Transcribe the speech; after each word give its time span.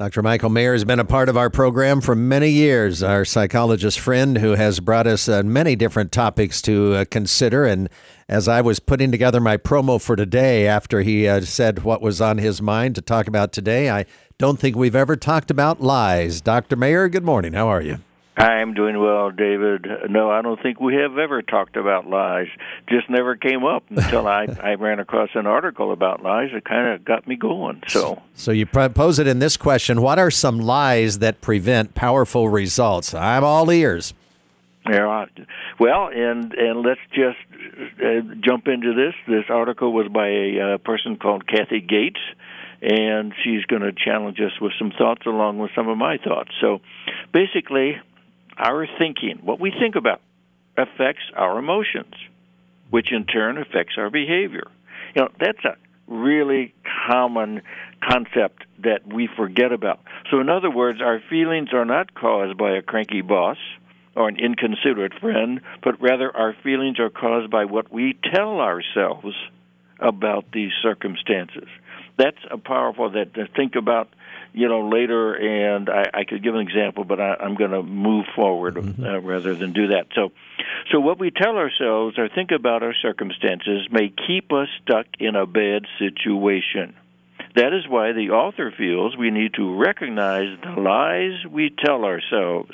Dr. 0.00 0.22
Michael 0.22 0.50
Mayer 0.50 0.72
has 0.72 0.84
been 0.84 0.98
a 0.98 1.04
part 1.04 1.28
of 1.28 1.36
our 1.36 1.48
program 1.48 2.00
for 2.00 2.16
many 2.16 2.48
years, 2.48 3.00
our 3.00 3.24
psychologist 3.24 4.00
friend 4.00 4.38
who 4.38 4.56
has 4.56 4.80
brought 4.80 5.06
us 5.06 5.28
uh, 5.28 5.44
many 5.44 5.76
different 5.76 6.10
topics 6.10 6.60
to 6.62 6.94
uh, 6.94 7.04
consider. 7.12 7.64
And 7.64 7.88
as 8.28 8.48
I 8.48 8.60
was 8.60 8.80
putting 8.80 9.12
together 9.12 9.38
my 9.38 9.56
promo 9.56 10.02
for 10.02 10.16
today, 10.16 10.66
after 10.66 11.02
he 11.02 11.28
uh, 11.28 11.42
said 11.42 11.84
what 11.84 12.02
was 12.02 12.20
on 12.20 12.38
his 12.38 12.60
mind 12.60 12.96
to 12.96 13.02
talk 13.02 13.28
about 13.28 13.52
today, 13.52 13.88
I 13.88 14.06
don't 14.36 14.58
think 14.58 14.74
we've 14.74 14.96
ever 14.96 15.14
talked 15.14 15.52
about 15.52 15.80
lies. 15.80 16.40
Dr. 16.40 16.74
Mayer, 16.74 17.08
good 17.08 17.24
morning. 17.24 17.52
How 17.52 17.68
are 17.68 17.80
you? 17.80 17.98
I'm 18.36 18.74
doing 18.74 18.98
well, 18.98 19.30
David. 19.30 19.86
No, 20.10 20.28
I 20.28 20.42
don't 20.42 20.60
think 20.60 20.80
we 20.80 20.96
have 20.96 21.18
ever 21.18 21.40
talked 21.40 21.76
about 21.76 22.08
lies. 22.08 22.48
Just 22.88 23.08
never 23.08 23.36
came 23.36 23.64
up 23.64 23.84
until 23.90 24.26
I, 24.26 24.46
I 24.62 24.74
ran 24.74 24.98
across 24.98 25.30
an 25.34 25.46
article 25.46 25.92
about 25.92 26.22
lies. 26.22 26.50
It 26.52 26.64
kind 26.64 26.88
of 26.88 27.04
got 27.04 27.28
me 27.28 27.36
going. 27.36 27.82
So, 27.86 28.20
so 28.34 28.50
you 28.50 28.66
pose 28.66 29.20
it 29.20 29.28
in 29.28 29.38
this 29.38 29.56
question: 29.56 30.02
What 30.02 30.18
are 30.18 30.32
some 30.32 30.58
lies 30.58 31.20
that 31.20 31.40
prevent 31.40 31.94
powerful 31.94 32.48
results? 32.48 33.14
I'm 33.14 33.44
all 33.44 33.70
ears. 33.70 34.14
Yeah. 34.90 35.26
Well, 35.78 36.08
and 36.08 36.52
and 36.54 36.82
let's 36.82 37.00
just 37.12 37.38
uh, 38.04 38.34
jump 38.40 38.66
into 38.66 38.94
this. 38.94 39.14
This 39.28 39.44
article 39.48 39.92
was 39.92 40.08
by 40.08 40.28
a 40.28 40.74
uh, 40.74 40.78
person 40.78 41.16
called 41.16 41.46
Kathy 41.46 41.80
Gates 41.80 42.20
and 42.82 43.32
she's 43.42 43.64
going 43.64 43.80
to 43.80 43.92
challenge 43.92 44.38
us 44.40 44.60
with 44.60 44.72
some 44.78 44.90
thoughts 44.90 45.22
along 45.24 45.58
with 45.58 45.70
some 45.74 45.88
of 45.88 45.96
my 45.96 46.18
thoughts. 46.18 46.50
So 46.60 46.80
basically, 47.32 47.96
our 48.56 48.86
thinking, 48.98 49.40
what 49.42 49.60
we 49.60 49.70
think 49.70 49.96
about, 49.96 50.20
affects 50.76 51.22
our 51.36 51.58
emotions, 51.58 52.14
which 52.90 53.12
in 53.12 53.24
turn 53.24 53.58
affects 53.58 53.94
our 53.96 54.10
behavior. 54.10 54.66
You 55.14 55.22
know, 55.22 55.28
that's 55.38 55.64
a 55.64 55.76
really 56.06 56.74
common 57.08 57.62
concept 58.02 58.64
that 58.80 59.06
we 59.06 59.28
forget 59.36 59.72
about. 59.72 60.00
So, 60.30 60.40
in 60.40 60.48
other 60.48 60.70
words, 60.70 61.00
our 61.00 61.20
feelings 61.30 61.72
are 61.72 61.84
not 61.84 62.14
caused 62.14 62.58
by 62.58 62.76
a 62.76 62.82
cranky 62.82 63.22
boss 63.22 63.56
or 64.16 64.28
an 64.28 64.36
inconsiderate 64.36 65.14
friend, 65.20 65.60
but 65.82 66.00
rather 66.00 66.34
our 66.36 66.54
feelings 66.62 67.00
are 67.00 67.10
caused 67.10 67.50
by 67.50 67.64
what 67.64 67.92
we 67.92 68.16
tell 68.32 68.60
ourselves 68.60 69.34
about 69.98 70.44
these 70.52 70.72
circumstances. 70.82 71.68
That's 72.16 72.38
a 72.50 72.58
powerful 72.58 73.10
that 73.10 73.34
to 73.34 73.46
think 73.56 73.74
about 73.76 74.08
you 74.52 74.68
know 74.68 74.88
later, 74.88 75.34
and 75.34 75.88
I, 75.90 76.10
I 76.14 76.24
could 76.24 76.42
give 76.42 76.54
an 76.54 76.60
example, 76.60 77.04
but 77.04 77.20
I, 77.20 77.34
I'm 77.40 77.56
going 77.56 77.72
to 77.72 77.82
move 77.82 78.26
forward 78.36 78.76
mm-hmm. 78.76 79.04
uh, 79.04 79.18
rather 79.18 79.54
than 79.54 79.72
do 79.72 79.88
that. 79.88 80.06
So, 80.14 80.30
so 80.92 81.00
what 81.00 81.18
we 81.18 81.30
tell 81.30 81.56
ourselves 81.56 82.18
or 82.18 82.28
think 82.28 82.50
about 82.52 82.82
our 82.82 82.94
circumstances 82.94 83.88
may 83.90 84.12
keep 84.26 84.52
us 84.52 84.68
stuck 84.82 85.06
in 85.18 85.34
a 85.34 85.46
bad 85.46 85.86
situation. 85.98 86.94
That 87.56 87.72
is 87.72 87.88
why 87.88 88.12
the 88.12 88.30
author 88.30 88.72
feels 88.76 89.16
we 89.16 89.30
need 89.30 89.54
to 89.54 89.76
recognize 89.76 90.58
the 90.62 90.80
lies 90.80 91.46
we 91.48 91.70
tell 91.70 92.04
ourselves. 92.04 92.72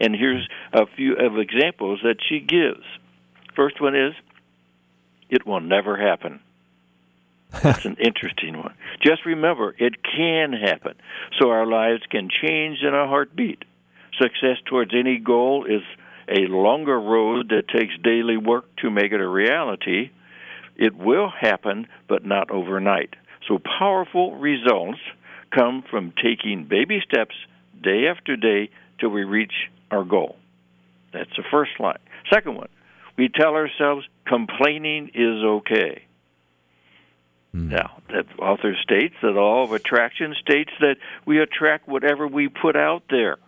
And 0.00 0.14
here's 0.14 0.46
a 0.72 0.86
few 0.96 1.16
of 1.16 1.38
examples 1.38 2.00
that 2.02 2.16
she 2.26 2.40
gives. 2.40 2.84
First 3.54 3.80
one 3.80 3.94
is, 3.94 4.14
it 5.28 5.46
will 5.46 5.60
never 5.60 5.96
happen. 5.96 6.40
That's 7.62 7.84
an 7.84 7.96
interesting 8.00 8.56
one. 8.58 8.74
Just 9.02 9.24
remember, 9.26 9.74
it 9.78 9.94
can 10.02 10.52
happen. 10.52 10.94
So 11.40 11.50
our 11.50 11.66
lives 11.66 12.02
can 12.10 12.28
change 12.28 12.78
in 12.82 12.94
a 12.94 13.06
heartbeat. 13.06 13.64
Success 14.20 14.56
towards 14.64 14.92
any 14.94 15.18
goal 15.18 15.66
is 15.66 15.82
a 16.28 16.50
longer 16.50 16.98
road 16.98 17.50
that 17.50 17.68
takes 17.68 17.94
daily 18.02 18.36
work 18.36 18.64
to 18.76 18.90
make 18.90 19.12
it 19.12 19.20
a 19.20 19.28
reality. 19.28 20.10
It 20.76 20.96
will 20.96 21.30
happen, 21.30 21.86
but 22.08 22.24
not 22.24 22.50
overnight. 22.50 23.14
So 23.48 23.58
powerful 23.78 24.36
results 24.36 24.98
come 25.54 25.84
from 25.88 26.12
taking 26.22 26.64
baby 26.64 27.00
steps 27.08 27.34
day 27.82 28.06
after 28.08 28.36
day 28.36 28.70
till 28.98 29.10
we 29.10 29.24
reach 29.24 29.52
our 29.90 30.04
goal. 30.04 30.36
That's 31.12 31.30
the 31.36 31.44
first 31.50 31.78
line. 31.78 31.98
Second 32.32 32.56
one, 32.56 32.68
we 33.16 33.28
tell 33.28 33.54
ourselves 33.54 34.06
complaining 34.26 35.10
is 35.14 35.44
okay. 35.44 36.02
Mm. 37.56 37.70
Now, 37.70 38.02
that 38.10 38.26
author 38.38 38.76
states 38.82 39.14
that 39.22 39.30
law 39.30 39.62
of 39.62 39.72
attraction 39.72 40.34
states 40.40 40.70
that 40.80 40.96
we 41.24 41.40
attract 41.40 41.88
whatever 41.88 42.26
we 42.26 42.48
put 42.48 42.76
out 42.76 43.04
there. 43.08 43.38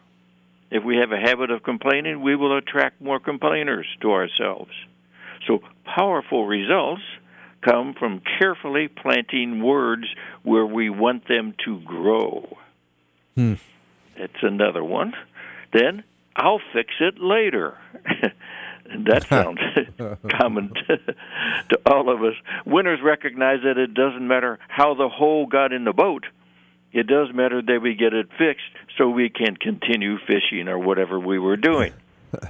If 0.70 0.82
we 0.82 0.96
have 0.96 1.12
a 1.12 1.19
habit 1.19 1.50
of 1.50 1.62
complaining, 1.62 2.22
we 2.22 2.34
will 2.34 2.56
attract 2.56 3.00
more 3.00 3.20
complainers 3.20 3.86
to 4.00 4.12
ourselves. 4.12 4.70
So, 5.46 5.60
powerful 5.84 6.46
results 6.46 7.02
come 7.60 7.94
from 7.94 8.22
carefully 8.38 8.88
planting 8.88 9.62
words 9.62 10.06
where 10.42 10.66
we 10.66 10.88
want 10.90 11.28
them 11.28 11.54
to 11.64 11.80
grow. 11.80 12.56
Hmm. 13.34 13.54
That's 14.16 14.42
another 14.42 14.84
one. 14.84 15.14
Then, 15.72 16.04
I'll 16.34 16.60
fix 16.72 16.94
it 17.00 17.19
later. 17.19 17.76
that 18.88 19.26
sounds 19.28 19.59
common 20.31 20.72
to, 20.88 20.97
to 20.97 21.81
all 21.87 22.10
of 22.10 22.22
us. 22.22 22.34
Winners 22.65 23.00
recognize 23.03 23.60
that 23.65 23.78
it 23.78 23.94
doesn't 23.94 24.26
matter 24.26 24.59
how 24.69 24.94
the 24.94 25.09
hole 25.09 25.47
got 25.47 25.72
in 25.72 25.84
the 25.84 25.93
boat. 25.93 26.25
It 26.93 27.06
does 27.06 27.28
matter 27.34 27.60
that 27.60 27.81
we 27.82 27.94
get 27.94 28.15
it 28.15 28.28
fixed 28.38 28.65
so 28.97 29.09
we 29.09 29.28
can 29.28 29.56
continue 29.56 30.16
fishing 30.26 30.69
or 30.69 30.78
whatever 30.78 31.21
we 31.21 31.38
were 31.38 31.56
doing. 31.56 31.93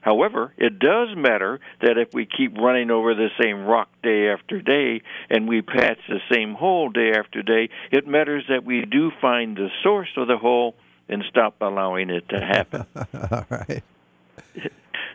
However, 0.00 0.52
it 0.58 0.78
does 0.78 1.08
matter 1.16 1.60
that 1.80 1.96
if 1.96 2.12
we 2.12 2.26
keep 2.26 2.58
running 2.58 2.90
over 2.90 3.14
the 3.14 3.30
same 3.40 3.64
rock 3.64 3.88
day 4.02 4.28
after 4.28 4.60
day 4.60 5.02
and 5.30 5.48
we 5.48 5.62
patch 5.62 5.98
the 6.08 6.20
same 6.30 6.54
hole 6.54 6.90
day 6.90 7.12
after 7.16 7.42
day, 7.42 7.70
it 7.90 8.06
matters 8.06 8.44
that 8.50 8.64
we 8.64 8.84
do 8.84 9.10
find 9.20 9.56
the 9.56 9.70
source 9.82 10.10
of 10.16 10.28
the 10.28 10.36
hole 10.36 10.74
and 11.08 11.24
stop 11.30 11.54
allowing 11.60 12.10
it 12.10 12.28
to 12.28 12.38
happen. 12.38 12.84
All 13.30 13.46
right. 13.48 13.82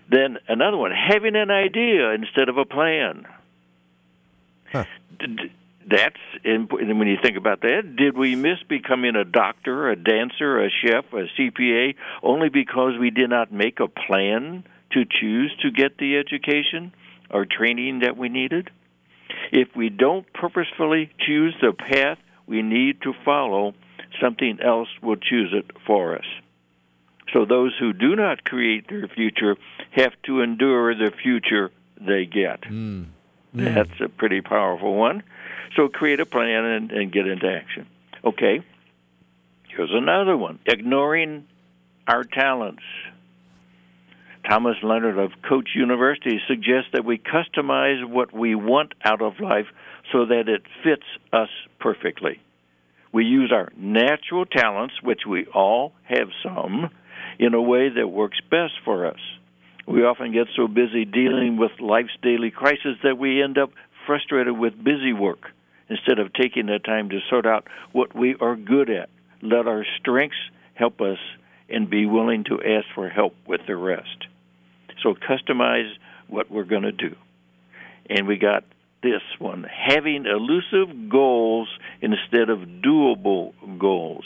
Then 0.09 0.37
another 0.47 0.77
one, 0.77 0.91
having 0.91 1.35
an 1.35 1.51
idea 1.51 2.11
instead 2.11 2.49
of 2.49 2.57
a 2.57 2.65
plan. 2.65 3.25
Huh. 4.71 4.85
That's 5.89 6.15
and 6.43 6.69
when 6.71 7.07
you 7.07 7.17
think 7.21 7.35
about 7.37 7.61
that. 7.61 7.95
Did 7.95 8.15
we 8.15 8.35
miss 8.35 8.59
becoming 8.67 9.15
a 9.15 9.25
doctor, 9.25 9.89
a 9.89 9.95
dancer, 9.95 10.63
a 10.63 10.69
chef, 10.69 11.05
a 11.13 11.25
CPA 11.37 11.95
only 12.21 12.49
because 12.49 12.93
we 12.99 13.09
did 13.09 13.29
not 13.29 13.51
make 13.51 13.79
a 13.79 13.87
plan 13.87 14.63
to 14.91 15.05
choose 15.05 15.55
to 15.61 15.71
get 15.71 15.97
the 15.97 16.17
education 16.17 16.93
or 17.31 17.45
training 17.45 17.99
that 17.99 18.17
we 18.17 18.29
needed? 18.29 18.69
If 19.51 19.69
we 19.75 19.89
don't 19.89 20.31
purposefully 20.33 21.11
choose 21.19 21.55
the 21.61 21.73
path 21.73 22.19
we 22.47 22.61
need 22.61 23.01
to 23.03 23.13
follow, 23.25 23.73
something 24.21 24.59
else 24.63 24.89
will 25.01 25.15
choose 25.15 25.53
it 25.53 25.71
for 25.85 26.15
us. 26.15 26.25
So 27.33 27.45
those 27.45 27.75
who 27.79 27.93
do 27.93 28.15
not 28.15 28.43
create 28.43 28.87
their 28.89 29.07
future 29.07 29.55
have 29.91 30.13
to 30.23 30.41
endure 30.41 30.95
the 30.95 31.11
future 31.11 31.71
they 31.99 32.25
get. 32.25 32.61
Mm. 32.61 33.07
Mm. 33.55 33.73
That's 33.75 34.01
a 34.01 34.09
pretty 34.09 34.41
powerful 34.41 34.95
one. 34.95 35.23
So 35.75 35.87
create 35.87 36.19
a 36.19 36.25
plan 36.25 36.65
and, 36.65 36.91
and 36.91 37.11
get 37.11 37.27
into 37.27 37.47
action. 37.47 37.87
Okay. 38.23 38.61
Here's 39.69 39.91
another 39.93 40.35
one 40.35 40.59
ignoring 40.65 41.47
our 42.07 42.23
talents. 42.23 42.83
Thomas 44.49 44.77
Leonard 44.81 45.19
of 45.19 45.31
Coach 45.47 45.69
University 45.75 46.39
suggests 46.47 46.89
that 46.93 47.05
we 47.05 47.19
customize 47.19 48.07
what 48.07 48.33
we 48.33 48.55
want 48.55 48.93
out 49.03 49.21
of 49.21 49.39
life 49.39 49.67
so 50.11 50.25
that 50.25 50.47
it 50.47 50.63
fits 50.83 51.05
us 51.31 51.49
perfectly. 51.79 52.39
We 53.11 53.25
use 53.25 53.51
our 53.51 53.69
natural 53.75 54.45
talents, 54.45 54.95
which 55.03 55.21
we 55.27 55.45
all 55.47 55.93
have 56.03 56.29
some, 56.43 56.89
in 57.39 57.53
a 57.53 57.61
way 57.61 57.89
that 57.89 58.09
works 58.09 58.39
best 58.51 58.73
for 58.83 59.05
us. 59.05 59.19
We 59.87 60.03
often 60.03 60.31
get 60.31 60.47
so 60.55 60.67
busy 60.67 61.05
dealing 61.05 61.57
with 61.57 61.71
life's 61.79 62.15
daily 62.21 62.51
crises 62.51 62.97
that 63.01 63.17
we 63.17 63.41
end 63.41 63.57
up 63.57 63.71
frustrated 64.05 64.57
with 64.57 64.83
busy 64.83 65.13
work 65.13 65.47
instead 65.89 66.19
of 66.19 66.33
taking 66.33 66.67
the 66.67 66.77
time 66.77 67.09
to 67.09 67.19
sort 67.29 67.47
out 67.47 67.65
what 67.91 68.15
we 68.15 68.35
are 68.39 68.55
good 68.55 68.89
at. 68.89 69.09
Let 69.41 69.67
our 69.67 69.85
strengths 69.99 70.37
help 70.75 71.01
us 71.01 71.17
and 71.69 71.89
be 71.89 72.05
willing 72.05 72.43
to 72.45 72.61
ask 72.61 72.85
for 72.93 73.09
help 73.09 73.35
with 73.47 73.61
the 73.67 73.75
rest. 73.75 74.27
So 75.01 75.15
customize 75.15 75.91
what 76.27 76.51
we're 76.51 76.63
going 76.65 76.83
to 76.83 76.91
do. 76.91 77.15
And 78.09 78.27
we 78.27 78.37
got 78.37 78.63
this 79.01 79.21
one 79.39 79.63
having 79.63 80.25
elusive 80.25 81.09
goals 81.09 81.69
instead 82.01 82.49
of 82.49 82.59
doable 82.59 83.53
goals. 83.79 84.25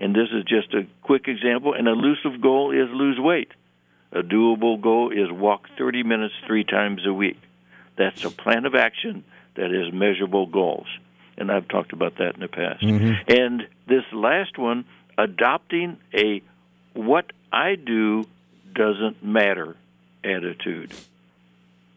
And 0.00 0.14
this 0.14 0.28
is 0.32 0.44
just 0.44 0.72
a 0.74 0.86
quick 1.02 1.28
example. 1.28 1.74
An 1.74 1.86
elusive 1.86 2.40
goal 2.40 2.72
is 2.72 2.88
lose 2.90 3.18
weight. 3.20 3.52
A 4.12 4.22
doable 4.22 4.80
goal 4.80 5.12
is 5.12 5.30
walk 5.30 5.68
30 5.78 6.02
minutes 6.02 6.34
three 6.46 6.64
times 6.64 7.06
a 7.06 7.12
week. 7.12 7.40
That's 7.96 8.24
a 8.24 8.30
plan 8.30 8.64
of 8.64 8.74
action 8.74 9.24
that 9.54 9.72
is 9.72 9.92
measurable 9.92 10.46
goals. 10.46 10.86
And 11.36 11.52
I've 11.52 11.68
talked 11.68 11.92
about 11.92 12.16
that 12.16 12.34
in 12.34 12.40
the 12.40 12.48
past. 12.48 12.82
Mm-hmm. 12.82 13.30
And 13.30 13.68
this 13.86 14.04
last 14.12 14.58
one, 14.58 14.84
adopting 15.16 15.98
a 16.14 16.42
what 16.94 17.30
I 17.52 17.76
do 17.76 18.26
doesn't 18.74 19.22
matter 19.22 19.76
attitude. 20.24 20.92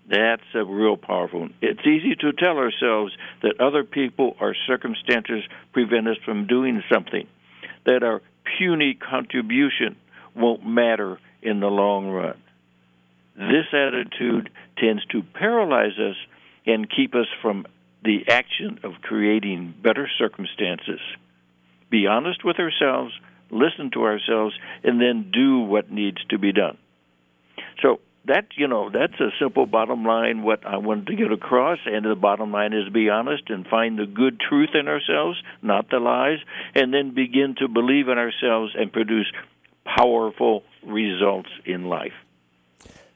That's 0.08 0.44
a 0.54 0.64
real 0.64 0.98
powerful 0.98 1.42
one. 1.42 1.54
It's 1.62 1.86
easy 1.88 2.16
to 2.16 2.34
tell 2.34 2.58
ourselves 2.58 3.16
that 3.42 3.62
other 3.62 3.84
people 3.84 4.36
or 4.40 4.56
circumstances 4.68 5.44
prevent 5.72 6.08
us 6.08 6.18
from 6.26 6.48
doing 6.48 6.84
something. 6.92 7.28
That 7.86 8.04
our 8.04 8.22
puny 8.58 8.94
contribution 8.96 9.96
won't 10.36 10.66
matter 10.66 11.20
in 11.42 11.60
the 11.60 11.68
long 11.68 12.10
run. 12.10 12.38
This 13.36 13.66
attitude 13.74 14.50
tends 14.78 15.06
to 15.08 15.24
paralyze 15.24 15.98
us 16.00 16.16
and 16.66 16.90
keep 16.90 17.16
us 17.16 17.28
from 17.42 17.66
the 18.04 18.26
action 18.30 18.80
of 18.84 18.94
creating 19.02 19.74
better 19.82 20.10
circumstances. 20.18 21.00
Be 21.90 22.08
honest 22.08 22.44
with 22.44 22.58
ourselves, 22.60 23.14
listen 23.50 23.92
to 23.94 24.04
ourselves, 24.04 24.56
and 24.84 25.00
then 25.00 25.32
do 25.32 25.60
what 25.60 25.92
needs 25.92 26.18
to 26.30 26.38
be 26.38 26.52
done. 26.52 26.78
So 27.82 28.00
that 28.26 28.48
you 28.56 28.68
know 28.68 28.90
that's 28.90 29.20
a 29.20 29.30
simple 29.40 29.66
bottom 29.66 30.06
line 30.06 30.44
what 30.44 30.66
i 30.66 30.78
wanted 30.78 31.08
to 31.08 31.16
get 31.16 31.32
across 31.32 31.80
and 31.86 32.06
the 32.06 32.16
bottom 32.16 32.52
line 32.52 32.74
is 32.74 32.88
be 32.90 33.10
honest 33.10 33.44
and 33.48 33.68
find 33.68 34.00
the 34.00 34.06
good 34.06 34.40
truth 34.40 34.70
in 34.74 34.88
ourselves 34.88 35.42
not 35.62 35.90
the 35.90 36.00
lies 36.00 36.40
and 36.76 36.94
then 36.94 37.14
begin 37.14 37.56
to 37.58 37.68
believe 37.68 38.08
in 38.08 38.18
ourselves 38.18 38.74
and 38.78 38.92
produce 38.94 39.32
powerful 39.86 40.64
results 40.86 41.50
in 41.66 41.86
life 41.86 42.14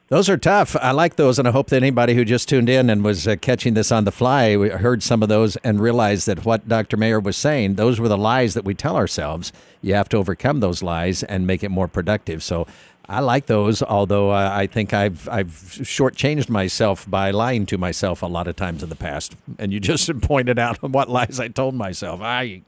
those 0.08 0.30
are 0.30 0.38
tough. 0.38 0.74
I 0.80 0.92
like 0.92 1.16
those, 1.16 1.38
and 1.38 1.46
I 1.46 1.50
hope 1.50 1.68
that 1.68 1.76
anybody 1.76 2.14
who 2.14 2.24
just 2.24 2.48
tuned 2.48 2.70
in 2.70 2.88
and 2.88 3.04
was 3.04 3.28
uh, 3.28 3.36
catching 3.36 3.74
this 3.74 3.92
on 3.92 4.04
the 4.04 4.10
fly 4.10 4.54
heard 4.54 5.02
some 5.02 5.22
of 5.22 5.28
those 5.28 5.56
and 5.56 5.78
realized 5.80 6.26
that 6.28 6.46
what 6.46 6.66
Dr. 6.66 6.96
Mayer 6.96 7.20
was 7.20 7.36
saying, 7.36 7.74
those 7.74 8.00
were 8.00 8.08
the 8.08 8.16
lies 8.16 8.54
that 8.54 8.64
we 8.64 8.72
tell 8.72 8.96
ourselves. 8.96 9.52
You 9.82 9.92
have 9.92 10.08
to 10.08 10.16
overcome 10.16 10.60
those 10.60 10.82
lies 10.82 11.22
and 11.24 11.46
make 11.46 11.62
it 11.62 11.68
more 11.70 11.88
productive. 11.88 12.42
So 12.42 12.66
I 13.08 13.20
like 13.20 13.46
those, 13.46 13.82
although 13.82 14.30
uh, 14.30 14.50
I 14.52 14.66
think 14.66 14.92
I've 14.92 15.28
I've 15.30 15.46
shortchanged 15.46 16.50
myself 16.50 17.08
by 17.08 17.30
lying 17.30 17.64
to 17.66 17.78
myself 17.78 18.22
a 18.22 18.26
lot 18.26 18.46
of 18.46 18.56
times 18.56 18.82
in 18.82 18.90
the 18.90 18.96
past. 18.96 19.34
And 19.58 19.72
you 19.72 19.80
just 19.92 20.20
pointed 20.20 20.58
out 20.58 20.82
what 20.82 21.08
lies 21.08 21.40
I 21.40 21.48
told 21.48 21.74
myself. 21.74 22.20
I, 22.20 22.62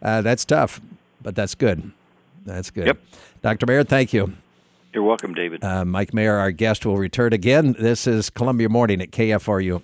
uh, 0.00 0.22
that's 0.22 0.44
tough, 0.44 0.80
but 1.20 1.34
that's 1.34 1.54
good. 1.54 1.90
That's 2.44 2.70
good. 2.70 2.86
Yep. 2.86 2.98
Dr. 3.42 3.66
Mayer, 3.66 3.84
thank 3.84 4.12
you. 4.12 4.32
You're 4.92 5.02
welcome, 5.02 5.32
David. 5.34 5.64
Uh, 5.64 5.84
Mike 5.84 6.12
Mayer, 6.12 6.36
our 6.36 6.50
guest, 6.50 6.84
will 6.84 6.98
return 6.98 7.32
again. 7.32 7.74
This 7.78 8.06
is 8.06 8.28
Columbia 8.30 8.68
Morning 8.68 9.00
at 9.00 9.10
KFRU. 9.10 9.82